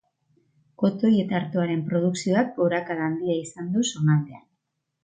[0.83, 4.47] Kotoi eta artoaren produkzioak gorakada handia izan du zonaldean.